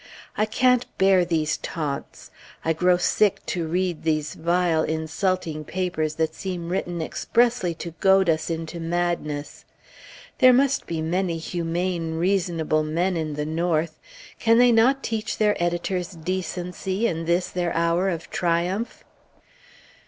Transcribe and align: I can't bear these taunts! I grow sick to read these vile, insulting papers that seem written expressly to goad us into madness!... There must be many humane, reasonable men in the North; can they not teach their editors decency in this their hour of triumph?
I 0.35 0.47
can't 0.47 0.87
bear 0.97 1.23
these 1.23 1.57
taunts! 1.57 2.31
I 2.65 2.73
grow 2.73 2.97
sick 2.97 3.45
to 3.45 3.67
read 3.67 4.01
these 4.01 4.33
vile, 4.33 4.81
insulting 4.81 5.63
papers 5.63 6.15
that 6.15 6.33
seem 6.33 6.69
written 6.69 7.03
expressly 7.03 7.75
to 7.75 7.91
goad 7.99 8.27
us 8.27 8.49
into 8.49 8.79
madness!... 8.79 9.63
There 10.39 10.53
must 10.53 10.87
be 10.87 11.03
many 11.03 11.37
humane, 11.37 12.15
reasonable 12.15 12.81
men 12.83 13.15
in 13.15 13.35
the 13.35 13.45
North; 13.45 13.99
can 14.39 14.57
they 14.57 14.71
not 14.71 15.03
teach 15.03 15.37
their 15.37 15.55
editors 15.63 16.09
decency 16.13 17.05
in 17.05 17.25
this 17.25 17.49
their 17.51 17.71
hour 17.75 18.09
of 18.09 18.27
triumph? 18.31 19.03